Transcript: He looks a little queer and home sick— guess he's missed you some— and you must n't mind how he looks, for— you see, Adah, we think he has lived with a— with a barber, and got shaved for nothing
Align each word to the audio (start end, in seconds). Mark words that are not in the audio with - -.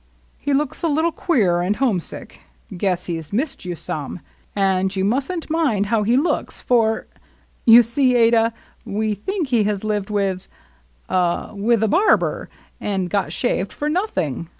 He 0.39 0.51
looks 0.51 0.81
a 0.81 0.87
little 0.87 1.11
queer 1.11 1.61
and 1.61 1.75
home 1.75 1.99
sick— 1.99 2.39
guess 2.75 3.05
he's 3.05 3.31
missed 3.31 3.65
you 3.65 3.75
some— 3.75 4.19
and 4.55 4.95
you 4.95 5.05
must 5.05 5.31
n't 5.31 5.47
mind 5.47 5.85
how 5.93 6.01
he 6.01 6.17
looks, 6.17 6.59
for— 6.59 7.05
you 7.67 7.83
see, 7.83 8.15
Adah, 8.15 8.49
we 8.83 9.13
think 9.13 9.49
he 9.49 9.63
has 9.65 9.83
lived 9.83 10.09
with 10.09 10.47
a— 11.07 11.51
with 11.55 11.83
a 11.83 11.87
barber, 11.87 12.49
and 12.79 13.11
got 13.11 13.31
shaved 13.31 13.71
for 13.71 13.89
nothing 13.89 14.49